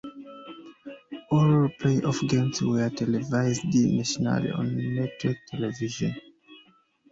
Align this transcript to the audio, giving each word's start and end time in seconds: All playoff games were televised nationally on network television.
All 1.31 1.69
playoff 1.79 2.27
games 2.27 2.63
were 2.63 2.89
televised 2.89 3.65
nationally 3.71 4.49
on 4.49 4.75
network 4.95 5.37
television. 5.45 6.15